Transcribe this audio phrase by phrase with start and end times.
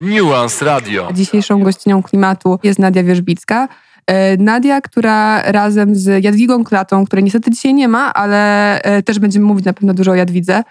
[0.00, 1.12] Nuance Radio.
[1.12, 3.68] Dzisiejszą gościnią klimatu jest Nadia Wierzbicka.
[4.06, 9.18] E, Nadia, która razem z Jadwigą Klatą, której niestety dzisiaj nie ma, ale e, też
[9.18, 10.62] będziemy mówić na pewno dużo o Jadwidze,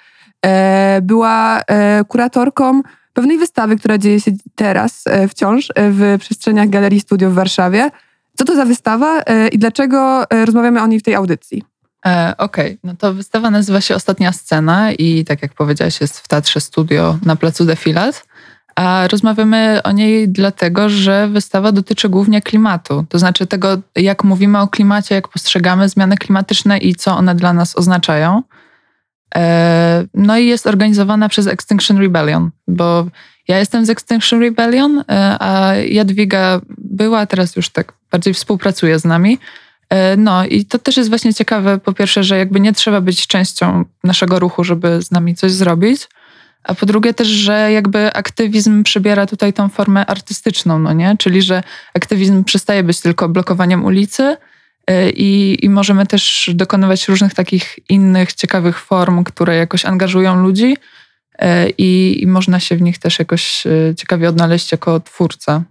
[0.45, 1.61] e, była
[2.07, 2.81] kuratorką
[3.13, 7.91] pewnej wystawy, która dzieje się teraz wciąż w przestrzeniach Galerii Studio w Warszawie.
[8.37, 9.21] Co to za wystawa
[9.51, 11.63] i dlaczego rozmawiamy o niej w tej audycji?
[12.05, 12.77] E, Okej, okay.
[12.83, 17.17] no to wystawa nazywa się Ostatnia Scena i tak jak powiedziałaś jest w Teatrze Studio
[17.25, 18.25] na placu Defilat.
[18.77, 23.05] A rozmawiamy o niej dlatego, że wystawa dotyczy głównie klimatu.
[23.09, 27.53] To znaczy tego, jak mówimy o klimacie, jak postrzegamy zmiany klimatyczne i co one dla
[27.53, 28.43] nas oznaczają.
[29.35, 33.07] E, no i jest organizowana przez Extinction Rebellion, bo
[33.47, 35.03] ja jestem z Extinction Rebellion, e,
[35.39, 39.39] a Jadwiga była, teraz już tak bardziej współpracuje z nami.
[39.89, 43.27] E, no i to też jest właśnie ciekawe, po pierwsze, że jakby nie trzeba być
[43.27, 46.07] częścią naszego ruchu, żeby z nami coś zrobić,
[46.63, 51.15] a po drugie też, że jakby aktywizm przybiera tutaj tą formę artystyczną, no nie?
[51.17, 54.37] Czyli, że aktywizm przestaje być tylko blokowaniem ulicy
[54.87, 60.77] e, i, i możemy też dokonywać różnych takich innych ciekawych form, które jakoś angażują ludzi
[61.39, 63.63] e, i, i można się w nich też jakoś
[63.97, 65.63] ciekawie odnaleźć jako twórca.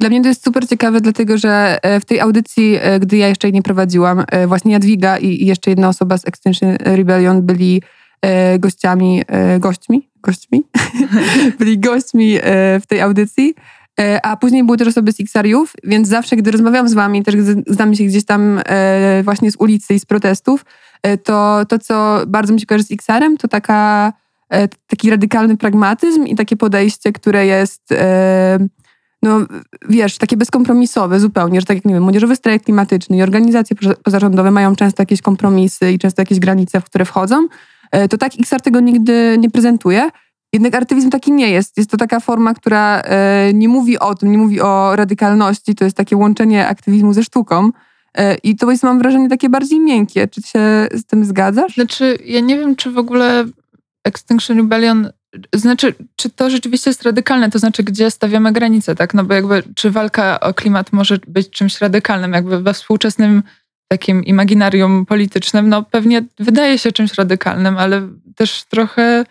[0.00, 3.52] Dla mnie to jest super ciekawe, dlatego że w tej audycji, gdy ja jeszcze jej
[3.52, 7.82] nie prowadziłam, właśnie Jadwiga i jeszcze jedna osoba z Extinction Rebellion byli
[8.58, 9.22] gościami,
[9.58, 10.62] gośćmi, gośćmi,
[11.58, 12.38] byli gośćmi
[12.80, 13.54] w tej audycji,
[14.22, 17.34] a później były też osoby z Xariów, więc zawsze, gdy rozmawiam z wami, też
[17.66, 18.60] znamy się gdzieś tam
[19.22, 20.64] właśnie z ulicy i z protestów,
[21.24, 24.12] to to, co bardzo mi się kojarzy z Xarem, to taka,
[24.86, 27.94] taki radykalny pragmatyzm i takie podejście, które jest
[29.22, 29.40] no
[29.88, 34.50] wiesz, takie bezkompromisowe zupełnie, że tak jak, nie wiem, młodzieżowy strajk klimatyczny i organizacje pozarządowe
[34.50, 37.48] mają często jakieś kompromisy i często jakieś granice, w które wchodzą, e,
[38.10, 40.10] to tak XR tego nigdy nie prezentuje.
[40.52, 41.76] Jednak artywizm taki nie jest.
[41.76, 45.74] Jest to taka forma, która e, nie mówi o tym, nie mówi o radykalności.
[45.74, 47.70] To jest takie łączenie aktywizmu ze sztuką.
[48.18, 50.28] E, I to jest, mam wrażenie, takie bardziej miękkie.
[50.28, 51.74] Czy ty się z tym zgadzasz?
[51.74, 53.44] Znaczy, ja nie wiem, czy w ogóle
[54.04, 55.10] Extinction Rebellion
[55.54, 57.50] znaczy, czy to rzeczywiście jest radykalne?
[57.50, 59.14] To znaczy, gdzie stawiamy granice, tak?
[59.14, 62.32] No bo jakby, czy walka o klimat może być czymś radykalnym?
[62.32, 63.42] Jakby we współczesnym
[63.88, 69.24] takim imaginarium politycznym, no pewnie wydaje się czymś radykalnym, ale też trochę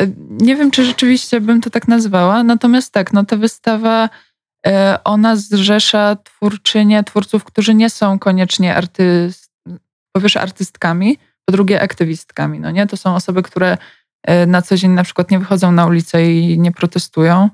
[0.00, 2.42] e, nie wiem, czy rzeczywiście bym to tak nazwała.
[2.42, 4.08] Natomiast tak, no ta wystawa,
[4.66, 9.52] e, ona zrzesza twórczynie, twórców, którzy nie są koniecznie artyst,
[10.12, 12.86] po artystkami, po drugie aktywistkami, no nie?
[12.86, 13.78] To są osoby, które
[14.22, 17.50] E, na co dzień na przykład nie wychodzą na ulicę i nie protestują,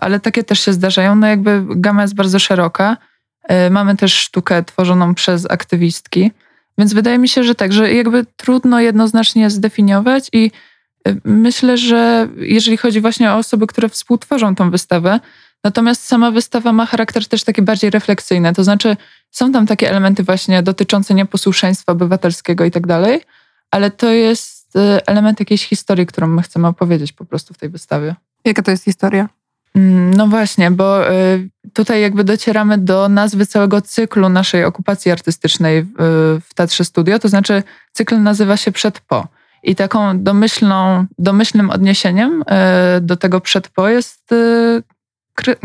[0.00, 1.14] ale takie też się zdarzają.
[1.14, 2.96] No jakby gama jest bardzo szeroka.
[3.42, 6.30] E, mamy też sztukę tworzoną przez aktywistki,
[6.78, 10.50] więc wydaje mi się, że tak, że jakby trudno jednoznacznie zdefiniować i
[11.24, 15.20] myślę, że jeżeli chodzi właśnie o osoby, które współtworzą tą wystawę,
[15.64, 18.96] natomiast sama wystawa ma charakter też taki bardziej refleksyjny, to znaczy
[19.30, 23.20] są tam takie elementy właśnie dotyczące nieposłuszeństwa obywatelskiego i tak dalej,
[23.70, 27.68] ale to jest Y, element jakiejś historii, którą my chcemy opowiedzieć po prostu w tej
[27.68, 28.14] wystawie.
[28.44, 29.28] Jaka to jest historia?
[29.74, 35.78] Mm, no właśnie, bo y, tutaj jakby docieramy do nazwy całego cyklu naszej okupacji artystycznej
[35.78, 35.84] y,
[36.40, 37.62] w Teatrze Studio, to znaczy
[37.92, 39.28] cykl nazywa się Przed Po.
[39.62, 42.44] I taką domyślną, domyślnym odniesieniem
[43.00, 44.30] do tego przed po jest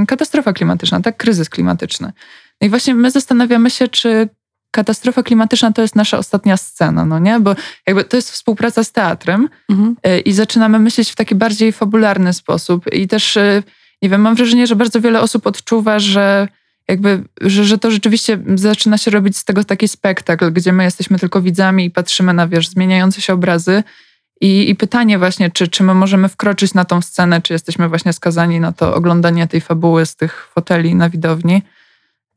[0.07, 1.17] katastrofa klimatyczna, tak?
[1.17, 2.11] Kryzys klimatyczny.
[2.61, 4.29] No i właśnie my zastanawiamy się, czy
[4.71, 7.39] katastrofa klimatyczna to jest nasza ostatnia scena, no nie?
[7.39, 7.55] Bo
[7.87, 9.95] jakby to jest współpraca z teatrem mhm.
[10.07, 12.93] Y, i zaczynamy myśleć w taki bardziej fabularny sposób.
[12.93, 13.63] I też, y,
[14.01, 16.47] nie wiem, mam wrażenie, że bardzo wiele osób odczuwa, że
[16.87, 21.19] jakby, że, że to rzeczywiście zaczyna się robić z tego taki spektakl, gdzie my jesteśmy
[21.19, 23.83] tylko widzami i patrzymy na, wiesz, zmieniające się obrazy.
[24.41, 28.13] I, I, pytanie właśnie, czy, czy my możemy wkroczyć na tą scenę, czy jesteśmy właśnie
[28.13, 31.61] skazani na to oglądanie tej fabuły z tych foteli na widowni.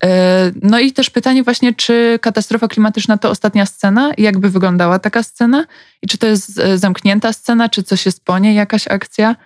[0.05, 4.13] E, no i też pytanie właśnie, czy katastrofa klimatyczna to ostatnia scena?
[4.19, 5.67] Jakby wyglądała taka scena?
[6.03, 9.37] I czy to jest e, zamknięta scena, czy coś jest po niej, jakaś akcja?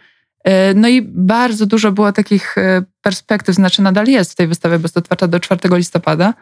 [0.45, 2.55] E, no i bardzo dużo było takich
[3.03, 6.35] perspektyw, znaczy nadal jest w tej wystawie, bo jest otwarta do 4 listopada,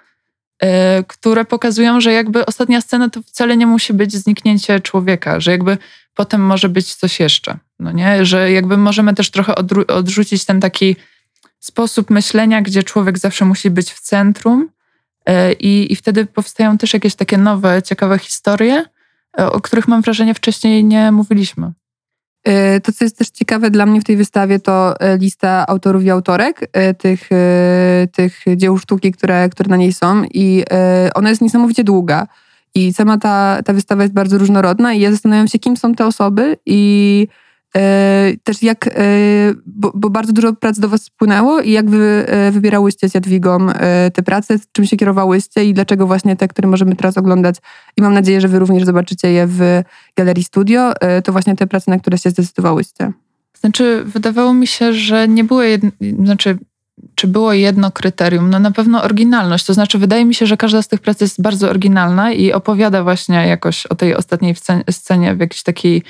[1.06, 5.78] które pokazują, że jakby ostatnia scena to wcale nie musi być zniknięcie człowieka, że jakby
[6.14, 8.24] potem może być coś jeszcze, no nie?
[8.24, 9.54] Że jakby możemy też trochę
[9.88, 10.96] odrzucić ten taki
[11.60, 14.68] sposób myślenia, gdzie człowiek zawsze musi być w centrum.
[15.26, 18.84] E, I, I wtedy powstają też jakieś takie nowe, ciekawe historie,
[19.38, 21.72] e, o których mam wrażenie wcześniej nie mówiliśmy.
[22.44, 26.10] E, to, co jest też ciekawe dla mnie w tej wystawie, to lista autorów i
[26.10, 27.28] autorek tych,
[28.12, 30.22] tych dzieł sztuki, które, które na niej są.
[30.34, 30.64] I
[31.14, 32.26] ona jest niesamowicie długa.
[32.74, 34.92] I sama ta, ta wystawa jest bardzo różnorodna.
[34.92, 37.28] I ja zastanawiam się, kim są te osoby i
[38.44, 38.90] też jak,
[39.66, 43.66] bo, bo, bardzo dużo prac do was spłynęło i jak wy wybierałyście z Jadwigą
[44.12, 47.56] te prace, czym się kierowałyście i dlaczego właśnie te, które możemy teraz oglądać
[47.96, 49.82] i mam nadzieję, że wy również zobaczycie je w
[50.16, 50.92] Galerii Studio,
[51.24, 53.12] to właśnie te prace, na które się zdecydowałyście.
[53.60, 55.90] Znaczy, wydawało mi się, że nie było jedno,
[56.24, 56.58] znaczy
[57.14, 58.50] czy było jedno kryterium?
[58.50, 59.66] No na pewno oryginalność.
[59.66, 63.02] To znaczy, wydaje mi się, że każda z tych prac jest bardzo oryginalna i opowiada
[63.02, 64.54] właśnie jakoś o tej ostatniej
[64.90, 66.02] scenie w jakiś taki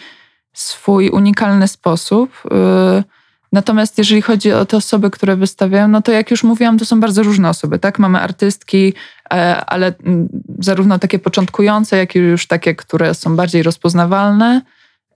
[0.52, 2.42] swój unikalny sposób.
[2.46, 3.04] Y,
[3.52, 7.00] natomiast jeżeli chodzi o te osoby, które wystawiają, no to jak już mówiłam, to są
[7.00, 7.98] bardzo różne osoby, tak?
[7.98, 8.94] Mamy artystki,
[9.32, 10.28] e, ale mm,
[10.58, 14.62] zarówno takie początkujące, jak i już takie, które są bardziej rozpoznawalne.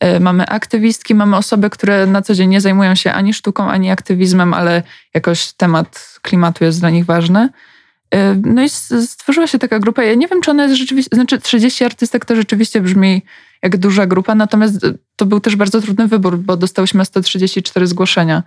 [0.01, 3.91] E, mamy aktywistki, mamy osoby, które na co dzień nie zajmują się ani sztuką, ani
[3.91, 4.83] aktywizmem, ale
[5.15, 7.49] jakoś temat klimatu jest dla nich ważny.
[8.17, 8.69] E, no i
[9.07, 10.03] stworzyła się taka grupa.
[10.03, 13.23] Ja nie wiem, czy ona jest rzeczywiście, znaczy 30 artystek to rzeczywiście brzmi
[13.63, 14.87] jak duża grupa, natomiast
[15.17, 18.43] to był też bardzo trudny wybór, bo dostałyśmy 134 zgłoszenia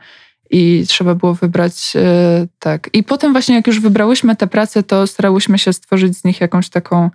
[0.50, 2.90] i trzeba było wybrać e, tak.
[2.94, 6.70] I potem właśnie jak już wybrałyśmy te prace, to starałyśmy się stworzyć z nich jakąś
[6.70, 7.10] taką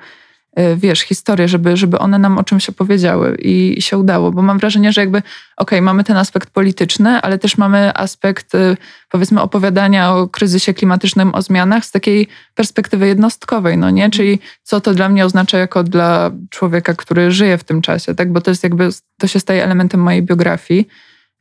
[0.77, 4.93] wiesz, historię, żeby, żeby one nam o czymś opowiedziały i, się udało, bo mam wrażenie,
[4.93, 8.77] że jakby, okej, okay, mamy ten aspekt polityczny, ale też mamy aspekt, y,
[9.09, 14.11] powiedzmy, opowiadania o kryzysie klimatycznym, o zmianach z takiej perspektywy jednostkowej, no nie?
[14.11, 18.33] Czyli co to dla mnie oznacza jako dla człowieka, który żyje w tym czasie, tak?
[18.33, 20.89] Bo to jest jakby, to się staje elementem mojej biografii.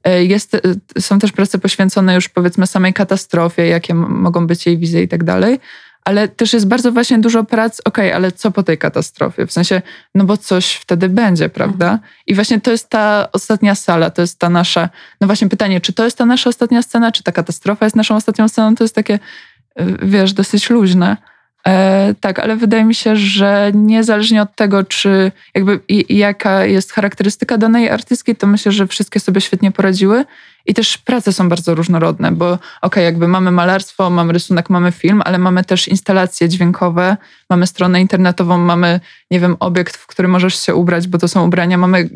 [0.08, 0.58] Y, jest,
[1.00, 5.24] są też prace poświęcone już powiedzmy samej katastrofie, jakie mogą być jej wizje i tak
[5.24, 5.60] dalej,
[6.06, 9.48] ale też jest bardzo właśnie dużo prac, okej, okay, ale co po tej katastrofie?
[9.48, 9.82] W sensie,
[10.16, 11.86] no bo coś wtedy będzie, prawda?
[11.86, 12.10] Mhm.
[12.28, 14.90] I właśnie to jest ta ostatnia sala, to jest ta nasza,
[15.22, 18.16] no właśnie pytanie, czy to jest ta nasza ostatnia scena, czy ta katastrofa jest naszą
[18.16, 18.76] ostatnią sceną?
[18.76, 19.20] To jest takie,
[19.80, 21.18] y, wiesz, dosyć luźne.
[21.68, 26.92] E, tak, ale wydaje mi się, że niezależnie od tego, czy jakby i, jaka jest
[26.92, 30.26] charakterystyka danej artystki, to myślę, że wszystkie sobie świetnie poradziły.
[30.66, 34.92] I też prace są bardzo różnorodne, bo okej, okay, jakby mamy malarstwo, mamy rysunek, mamy
[34.92, 37.18] film, ale mamy też instalacje dźwiękowe,
[37.50, 39.00] mamy stronę internetową, mamy,
[39.32, 42.10] nie wiem, obiekt, w który możesz się ubrać, bo to są ubrania, mamy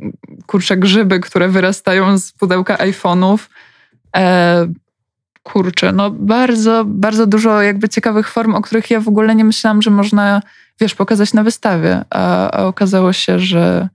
[0.45, 3.37] kurcze grzyby, które wyrastają z pudełka iPhone'ów.
[4.15, 4.67] E,
[5.43, 9.81] kurczę, no bardzo, bardzo dużo jakby ciekawych form, o których ja w ogóle nie myślałam,
[9.81, 10.41] że można,
[10.79, 13.89] wiesz, pokazać na wystawie, a, a okazało się, że,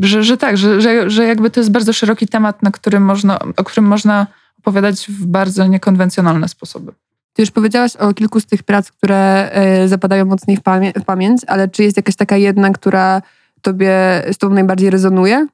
[0.00, 3.38] że, że tak, że, że, że jakby to jest bardzo szeroki temat, na którym można,
[3.56, 4.26] o którym można
[4.58, 6.92] opowiadać w bardzo niekonwencjonalne sposoby.
[7.32, 9.50] Ty już powiedziałaś o kilku z tych prac, które
[9.84, 13.22] y, zapadają mocniej w, pamię w pamięć, ale czy jest jakaś taka jedna, która
[13.62, 15.46] tobie z tobą najbardziej rezonuje?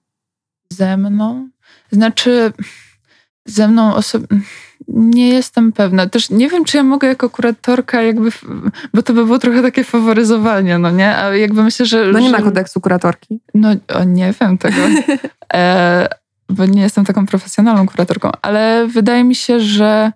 [0.70, 1.48] Ze mną?
[1.92, 2.52] Znaczy,
[3.44, 4.36] ze mną osobiście
[4.88, 6.06] nie jestem pewna.
[6.06, 8.30] Też nie wiem, czy ja mogę jako kuratorka jakby,
[8.94, 11.16] bo to by było trochę takie faworyzowanie, no nie?
[11.16, 12.12] A jakby myślę, że...
[12.12, 13.40] No nie że, ma kodeksu kuratorki.
[13.54, 14.76] No o, nie wiem tego,
[15.54, 16.08] e,
[16.48, 20.12] bo nie jestem taką profesjonalną kuratorką, ale wydaje mi się, że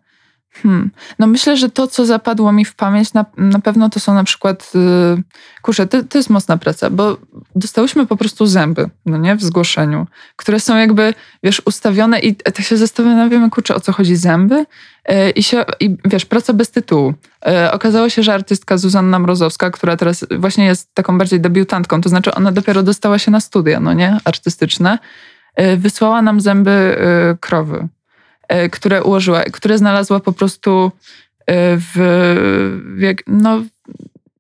[0.53, 0.91] Hmm.
[1.19, 4.25] No myślę, że to, co zapadło mi w pamięć, na, na pewno to są na
[4.25, 5.23] przykład, yy,
[5.63, 7.17] kurczę, to, to jest mocna praca, bo
[7.55, 10.07] dostałyśmy po prostu zęby, no nie, w zgłoszeniu,
[10.37, 14.67] które są jakby, wiesz, ustawione i tak się zastanawiamy, kurczę, o co chodzi zęby
[15.09, 17.15] yy, i się, i wiesz, praca bez tytułu.
[17.47, 22.09] Yy, okazało się, że artystka Zuzanna Mrozowska, która teraz właśnie jest taką bardziej debiutantką, to
[22.09, 24.99] znaczy ona dopiero dostała się na studia, no nie, artystyczne,
[25.77, 26.97] wysłała nam zęby
[27.41, 27.98] krowy E,
[28.73, 30.93] które ułożyła, które znalazła po prostu
[31.47, 31.93] e, w,
[32.99, 33.63] w no,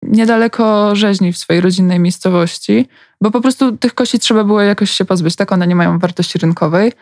[0.02, 2.88] niedaleko rzeźni w swojej rodzinnej miejscowości,
[3.20, 6.38] bo po prostu tych kości trzeba było jakoś się pozbyć, tak one nie mają wartości
[6.38, 6.92] rynkowej.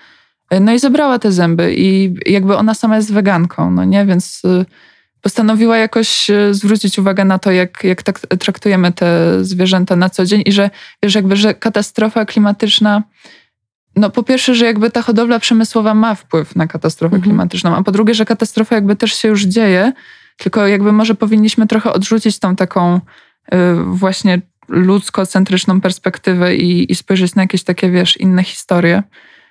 [0.51, 4.43] E, no i zebrała te zęby i jakby ona sama jest weganką, no nie, więc
[5.21, 10.43] postanowiła jakoś zwrócić uwagę na to, jak, jak tak traktujemy te zwierzęta na co dzień
[10.47, 10.71] i że,
[11.03, 13.03] wiesz, jakby, że katastrofa klimatyczna
[13.97, 17.23] no po pierwsze, że jakby ta hodowla przemysłowa ma wpływ na katastrofę mhm.
[17.23, 19.93] klimatyczną, a po drugie, że katastrofa jakby też się już dzieje,
[20.37, 27.35] tylko jakby może powinniśmy trochę odrzucić tą taką y, właśnie ludzko-centryczną perspektywę i, i spojrzeć
[27.35, 29.03] na jakieś takie, wiesz, inne historie.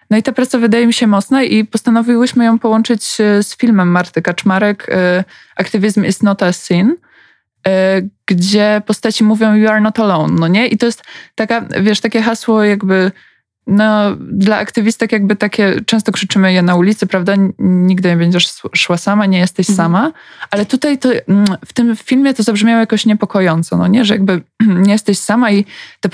[0.10, 3.92] No i ta praca wydaje mi się mocna i postanowiłyśmy ją połączyć y, z filmem
[3.92, 5.24] Marty Kaczmarek y,
[5.56, 6.96] Activism is not a sin,
[8.26, 10.68] gdzie postaci mówią you are not alone, no nie?
[10.68, 11.04] I to jest
[11.36, 13.12] taka, wiesz, takie hasło jakby
[13.68, 17.34] no, dla aktywistek jakby takie, często krzyczymy je na ulicy, prawda?
[17.60, 19.86] Nigdy nie będziesz szła sama, nie jesteś mhm.
[19.86, 20.12] sama.
[20.52, 24.06] Ale tutaj to, mm, w tym filmie to zabrzmiało jakoś niepokojąco, no nie?
[24.06, 24.42] Że jakby
[24.86, 25.66] nie jesteś sama i
[26.00, 26.10] te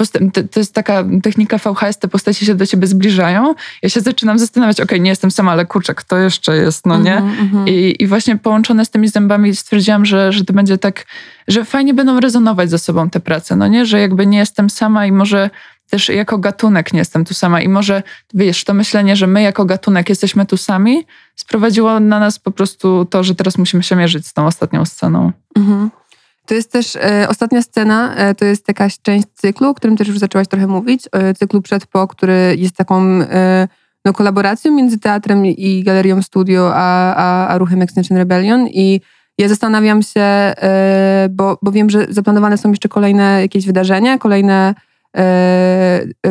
[0.52, 3.56] to jest taka technika VHS, te postaci się do ciebie zbliżają.
[3.82, 7.00] Ja się zaczynam zastanawiać, okej, okay, nie jestem sama, ale kurczę, kto jeszcze jest, no
[7.00, 7.18] nie?
[7.18, 7.68] Mhm, mhm.
[7.68, 11.06] I, I właśnie połączone z tymi zębami stwierdziłam, że, że to będzie tak,
[11.48, 13.86] że fajnie będą rezonować ze sobą te prace, no nie?
[13.86, 15.50] Że jakby nie jestem sama i może
[15.92, 17.62] też jako gatunek nie jestem tu sama.
[17.62, 21.06] I może, wiesz, to myślenie, że my jako gatunek jesteśmy tu sami,
[21.36, 25.32] sprowadziło na nas po prostu to, że teraz musimy się mierzyć z tą ostatnią sceną.
[25.58, 25.92] Mhm.
[26.46, 30.08] To jest też e, ostatnia scena, e, to jest jakaś część cyklu, o którym też
[30.08, 33.68] już zaczęłaś trochę mówić, e, cyklu przed po, który jest taką e,
[34.06, 39.02] no, kolaboracją między teatrem i galerią studio, a, a, a ruchem Extinction Rebellion i
[39.38, 44.76] ja zastanawiam się, e, bo, bo wiem, że zaplanowane są jeszcze kolejne jakieś wydarzenia, kolejne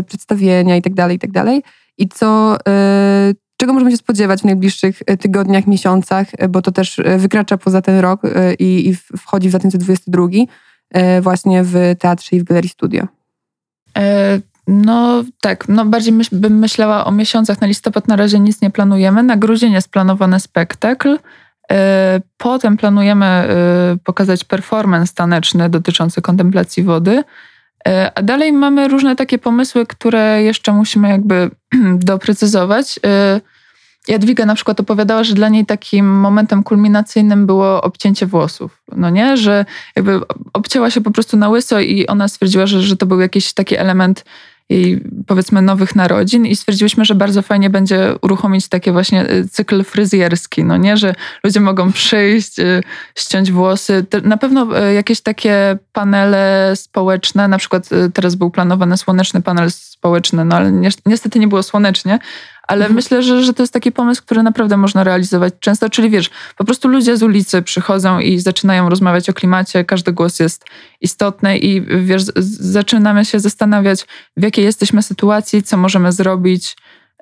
[0.06, 1.30] przedstawienia i tak dalej, i tak.
[1.98, 2.56] I co,
[3.56, 8.22] czego możemy się spodziewać w najbliższych tygodniach, miesiącach, bo to też wykracza poza ten rok
[8.58, 10.26] i, i wchodzi w 2022
[11.20, 13.06] właśnie w teatrze i w galerii studio.
[14.70, 17.60] No tak, no bardziej myś, bym myślała o miesiącach.
[17.60, 19.22] Na listopad na razie nic nie planujemy.
[19.22, 21.18] Na grudzień jest planowany spektakl.
[21.72, 27.24] E, potem planujemy e, pokazać performance taneczny dotyczący kontemplacji wody.
[27.88, 31.50] E, a dalej mamy różne takie pomysły, które jeszcze musimy jakby
[32.10, 33.00] doprecyzować.
[34.08, 38.82] Jadwiga na przykład opowiadała, że dla niej takim momentem kulminacyjnym było obcięcie włosów.
[38.96, 39.64] No nie, że
[39.96, 40.20] jakby
[40.52, 43.76] obcięła się po prostu na łyso i ona stwierdziła, że, że to był jakiś taki
[43.76, 44.24] element
[44.70, 49.84] jej powiedzmy nowych narodzin i stwierdziłyśmy, że bardzo fajnie będzie uruchomić takie właśnie y, cykl
[49.84, 52.82] fryzjerski, no nie, że ludzie mogą przyjść, y,
[53.14, 54.06] ściąć włosy.
[54.22, 60.44] Na pewno y, jakieś takie panele społeczne, na przykład teraz był planowany słoneczny panel społeczny,
[60.44, 60.72] no ale
[61.06, 62.18] niestety nie było słonecznie,
[62.68, 62.94] ale mhm.
[62.94, 65.90] myślę, że, że to jest taki pomysł, który naprawdę można realizować często.
[65.90, 70.40] Czyli wiesz, po prostu ludzie z ulicy przychodzą i zaczynają rozmawiać o klimacie, każdy głos
[70.40, 70.64] jest
[71.00, 72.22] istotny i wiesz,
[72.76, 76.76] zaczynamy się zastanawiać, w jakiej jesteśmy sytuacji, co możemy zrobić.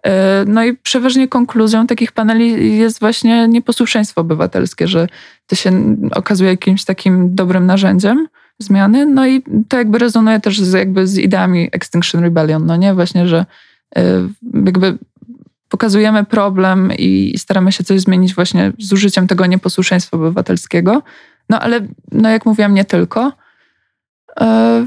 [0.06, 5.08] E, no i przeważnie konkluzją takich paneli jest właśnie nieposłuszeństwo obywatelskie, że
[5.46, 8.28] to się okazuje jakimś takim dobrym narzędziem
[8.58, 9.06] zmiany.
[9.06, 12.94] No i to jakby rezonuje też z, jakby z ideami Extinction Rebellion, no nie?
[12.94, 13.46] Właśnie, że
[13.96, 14.28] e,
[14.64, 14.98] jakby
[15.68, 21.02] pokazujemy problem i staramy się coś zmienić właśnie z użyciem tego nieposłuszeństwa obywatelskiego.
[21.50, 21.80] No ale,
[22.12, 23.32] no jak mówiłam, nie tylko.
[24.40, 24.86] E,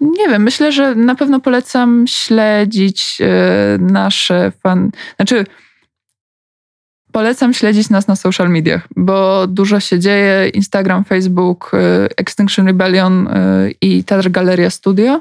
[0.00, 4.90] nie wiem, myślę, że na pewno polecam śledzić e, nasze fan.
[5.16, 5.44] Znaczy,
[7.12, 10.48] polecam śledzić nas na social mediach, bo dużo się dzieje.
[10.48, 13.28] Instagram, Facebook, e, Extinction Rebellion
[13.80, 15.20] i Teatr Galeria Studio.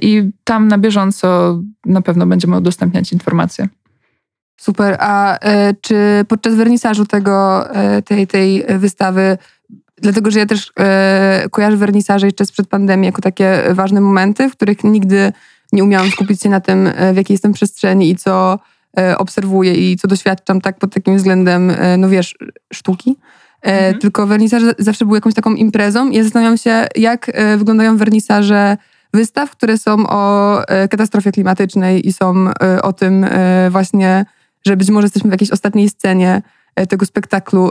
[0.00, 3.68] I tam na bieżąco na pewno będziemy udostępniać informacje.
[4.60, 4.96] Super.
[5.00, 5.38] A
[5.80, 7.64] czy podczas wernisażu tego,
[8.04, 9.38] tej, tej wystawy,
[10.02, 14.52] dlatego że ja też e, kojarzę wernisaże jeszcze sprzed pandemii jako takie ważne momenty, w
[14.52, 15.32] których nigdy
[15.72, 18.58] nie umiałam skupić się na tym, w jakiej jestem przestrzeni i co
[19.18, 22.36] obserwuję i co doświadczam tak pod takim względem, e, no wiesz,
[22.72, 23.16] sztuki.
[23.62, 23.98] Mhm.
[23.98, 26.10] Tylko wernisaże zawsze były jakąś taką imprezą.
[26.10, 28.76] Ja zastanawiam się, jak wyglądają wernisaże
[29.14, 32.34] wystaw, które są o katastrofie klimatycznej i są
[32.82, 33.26] o tym
[33.70, 34.24] właśnie
[34.66, 36.42] że być może jesteśmy w jakiejś ostatniej scenie e,
[36.86, 37.70] tego spektaklu,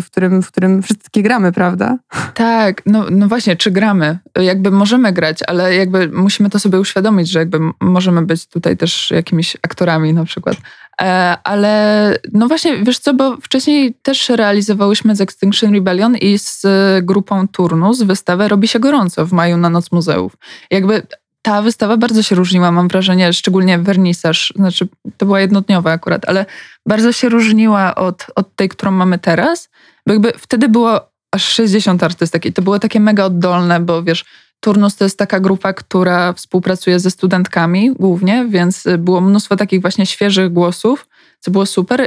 [0.00, 1.98] w którym, w którym wszystkie gramy, prawda?
[2.34, 4.18] Tak, no, no właśnie, czy gramy?
[4.40, 9.10] Jakby możemy grać, ale jakby musimy to sobie uświadomić, że jakby możemy być tutaj też
[9.10, 10.56] jakimiś aktorami na przykład.
[11.00, 16.66] E, ale no właśnie, wiesz co, bo wcześniej też realizowałyśmy z Extinction Rebellion i z
[17.02, 20.36] grupą Turnus wystawę Robi się gorąco w maju na Noc Muzeów.
[20.70, 21.02] Jakby
[21.48, 26.46] ta wystawa bardzo się różniła, mam wrażenie, szczególnie wernisaż, znaczy to była jednodniowa akurat, ale
[26.86, 29.68] bardzo się różniła od, od tej, którą mamy teraz,
[30.06, 34.24] bo jakby wtedy było aż 60 artystek i to było takie mega oddolne, bo wiesz,
[34.60, 40.06] Turnus to jest taka grupa, która współpracuje ze studentkami głównie, więc było mnóstwo takich właśnie
[40.06, 41.08] świeżych głosów,
[41.40, 42.06] co było super y,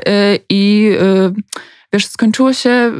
[0.49, 0.91] i
[1.29, 1.33] y,
[1.93, 2.91] wiesz, skończyło się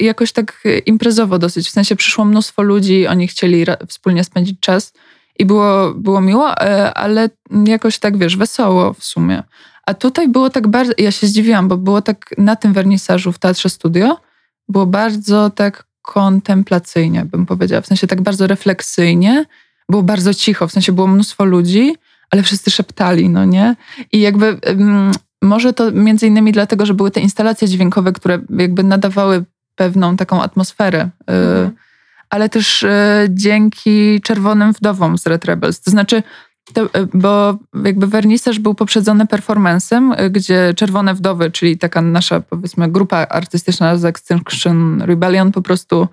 [0.00, 4.92] jakoś tak imprezowo dosyć, w sensie przyszło mnóstwo ludzi, oni chcieli wspólnie spędzić czas
[5.38, 7.30] i było, było miło, e, ale
[7.66, 9.42] jakoś tak, wiesz, wesoło w sumie.
[9.86, 13.38] A tutaj było tak bardzo, ja się zdziwiłam, bo było tak na tym wernisażu w
[13.38, 14.20] Teatrze Studio,
[14.68, 19.44] było bardzo tak kontemplacyjnie, bym powiedziała, w sensie tak bardzo refleksyjnie,
[19.88, 21.96] było bardzo cicho, w sensie było mnóstwo ludzi,
[22.30, 23.76] ale wszyscy szeptali, no nie?
[24.12, 25.12] I jakby um,
[25.42, 30.42] może to między innymi dlatego, że były te instalacje dźwiękowe, które jakby nadawały pewną taką
[30.42, 31.10] atmosferę.
[31.30, 31.85] Y, mhm
[32.30, 35.80] ale też e, dzięki Czerwonym Wdowom z Red Rebels.
[35.80, 36.22] To znaczy,
[36.72, 42.40] to, e, bo jakby wernisaż był poprzedzony performancem, e, gdzie Czerwone Wdowy, czyli taka nasza
[42.40, 46.08] powiedzmy grupa artystyczna z Extinction Rebellion po prostu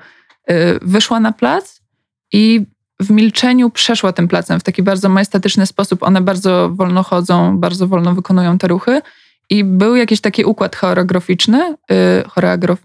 [0.81, 1.81] wyszła na plac
[2.33, 2.65] i
[2.99, 6.03] w milczeniu przeszła tym placem w taki bardzo majestatyczny sposób.
[6.03, 9.01] One bardzo wolno chodzą, bardzo wolno wykonują te ruchy
[9.49, 11.75] i był jakiś taki układ choreograficzny,
[12.27, 12.79] choreograf,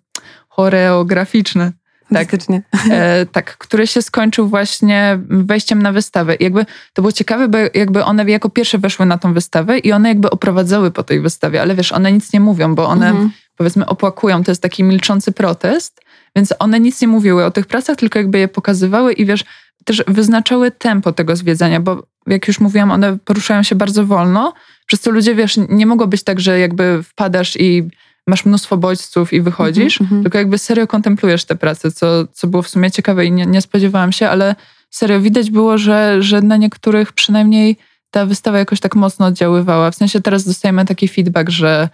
[0.48, 1.72] choreograficzny,
[2.08, 2.62] Fantastycznie.
[2.90, 6.34] E, tak, który się skończył właśnie wejściem na wystawę.
[6.34, 9.92] I jakby to było ciekawe, bo jakby one jako pierwsze weszły na tą wystawę i
[9.92, 13.30] one jakby oprowadzały po tej wystawie, ale wiesz, one nic nie mówią, bo one mhm.
[13.56, 16.00] powiedzmy opłakują, to jest taki milczący protest,
[16.36, 19.44] więc one nic nie mówiły o tych pracach, tylko jakby je pokazywały i wiesz,
[19.84, 24.54] też wyznaczały tempo tego zwiedzania, bo jak już mówiłam, one poruszają się bardzo wolno,
[24.86, 27.88] przez co ludzie, wiesz, nie mogło być tak, że jakby wpadasz i
[28.28, 30.22] masz mnóstwo bodźców i wychodzisz, mm -hmm.
[30.22, 33.60] tylko jakby serio kontemplujesz te prace, co, co było w sumie ciekawe i nie, nie
[33.60, 34.54] spodziewałam się, ale
[34.90, 37.76] serio widać było, że, że na niektórych przynajmniej
[38.10, 39.90] ta wystawa jakoś tak mocno oddziaływała.
[39.90, 41.88] W sensie teraz dostajemy taki feedback, że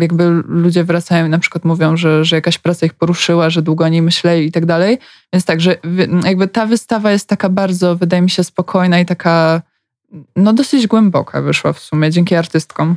[0.00, 3.84] jakby ludzie wracają i na przykład mówią, że, że jakaś praca ich poruszyła, że długo
[3.84, 4.98] o niej myśleli i tak dalej.
[5.32, 5.76] Więc tak, że
[6.24, 9.62] jakby ta wystawa jest taka bardzo, wydaje mi się, spokojna i taka
[10.36, 12.96] no dosyć głęboka wyszła w sumie dzięki artystkom.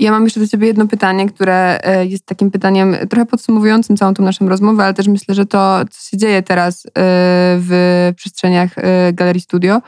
[0.00, 4.14] Ja mam jeszcze do Ciebie jedno pytanie, które e, jest takim pytaniem trochę podsumowującym całą
[4.14, 6.90] tą naszą rozmowę, ale też myślę, że to, co się dzieje teraz e,
[7.58, 9.82] w przestrzeniach e, Galerii Studio.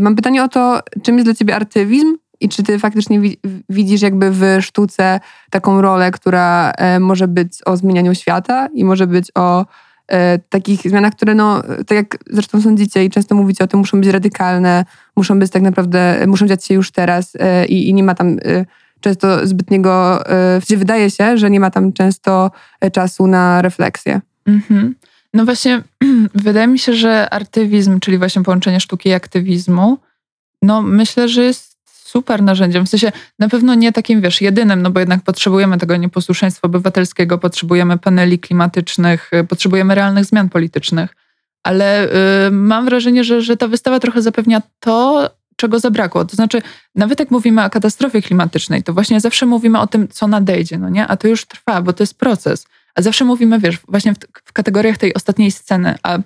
[0.00, 3.20] Mam pytanie o to, czym jest dla Ciebie artywizm i czy Ty faktycznie
[3.68, 9.30] widzisz jakby w sztuce taką rolę, która może być o zmienianiu świata i może być
[9.34, 9.66] o
[10.48, 14.08] takich zmianach, które no, tak jak zresztą sądzicie i często mówicie o tym, muszą być
[14.08, 14.84] radykalne,
[15.16, 18.28] muszą być tak naprawdę, muszą dziać się już teraz e, i, i nie ma tam
[18.44, 18.64] e,
[19.00, 20.22] często zbytniego,
[20.62, 22.50] gdzie wydaje się, że nie ma tam często
[22.92, 24.20] czasu na refleksję.
[24.46, 24.94] Mhm.
[25.34, 25.82] No właśnie,
[26.34, 29.98] wydaje mi się, że artywizm, czyli właśnie połączenie sztuki i aktywizmu,
[30.62, 31.71] no myślę, że jest
[32.12, 32.86] super narzędziem.
[32.86, 37.38] W sensie na pewno nie takim, wiesz, jedynym, no bo jednak potrzebujemy tego nieposłuszeństwa obywatelskiego,
[37.38, 41.16] potrzebujemy paneli klimatycznych, y, potrzebujemy realnych zmian politycznych.
[41.62, 42.08] Ale
[42.46, 46.24] y, mam wrażenie, że, że ta wystawa trochę zapewnia to, czego zabrakło.
[46.24, 46.62] To znaczy,
[46.94, 50.88] nawet jak mówimy o katastrofie klimatycznej, to właśnie zawsze mówimy o tym, co nadejdzie, no
[50.88, 51.06] nie?
[51.06, 52.66] A to już trwa, bo to jest proces.
[52.94, 55.94] A zawsze mówimy, wiesz, właśnie w, w kategoriach tej ostatniej sceny.
[56.02, 56.18] A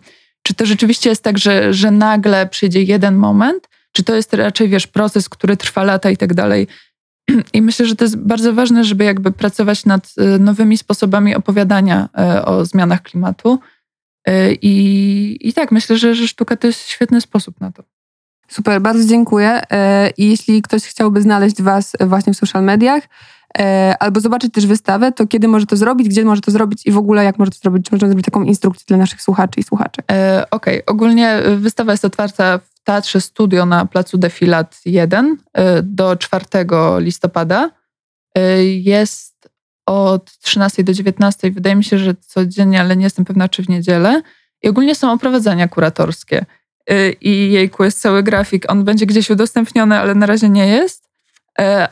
[0.43, 4.69] czy to rzeczywiście jest tak, że, że nagle przyjdzie jeden moment, czy to jest raczej,
[4.69, 6.67] wiesz, proces, który trwa lata i tak dalej.
[7.53, 12.09] I myślę, że to jest bardzo ważne, żeby jakby pracować nad y, nowymi sposobami opowiadania
[12.39, 13.59] y, o zmianach klimatu.
[14.29, 17.83] Y, I, i tak, myślę, że, że sztuka to jest świetny sposób na to.
[18.49, 19.63] Super, bardzo dziękuję.
[20.17, 23.03] I jeśli ktoś chciałby znaleźć Was właśnie w social mediach,
[24.01, 26.99] albo zobaczyć też wystawę, to kiedy może to zrobić, gdzie może to zrobić i w
[26.99, 27.87] ogóle jak może to zrobić?
[27.87, 30.05] Czy możemy zrobić taką instrukcję dla naszych słuchaczy i słuchaczek?
[30.51, 30.95] Okej, okay.
[30.95, 35.37] ogólnie wystawa jest otwarta Teatrze Studio na placu Defilat 1 y,
[35.83, 36.45] do 4
[36.99, 37.71] listopada.
[38.39, 39.51] Y, jest
[39.87, 41.51] od 13 do 19.
[41.51, 44.23] Wydaje mi się, że codziennie, ale nie jestem pewna, czy w niedzielę.
[44.63, 46.47] I ogólnie są oprowadzania kuratorskie.
[46.91, 48.71] Y, I jejku, jest cały grafik.
[48.73, 51.07] On będzie gdzieś udostępniony, ale na razie nie jest.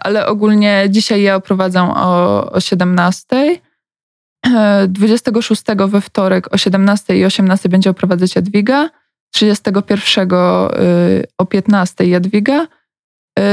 [0.01, 3.61] Ale ogólnie dzisiaj ja oprowadzam o, o 17.
[4.89, 8.91] 26 we wtorek o 17 i 18 będzie oprowadzać Jadwiga.
[9.35, 12.67] 31 y, o 15 Jadwiga.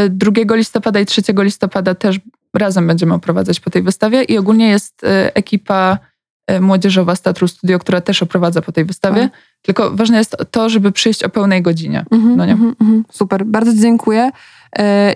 [0.10, 2.20] 2 y, listopada i 3 listopada też
[2.54, 5.98] razem będziemy oprowadzać po tej wystawie i ogólnie jest y, ekipa
[6.62, 9.22] młodzieżowa z Teatru Studio, która też oprowadza po tej wystawie.
[9.22, 9.32] Tak.
[9.62, 12.06] Tylko ważne jest to, żeby przyjść o pełnej godzinie.
[12.12, 12.56] Mm-hmm, no nie?
[12.56, 14.32] Mm-hmm, super, bardzo dziękuję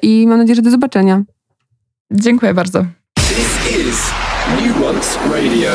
[0.02, 1.24] i mam nadzieję, że do zobaczenia.
[2.12, 2.86] Dziękuję bardzo.
[3.16, 4.12] This is
[4.62, 5.72] New Radio.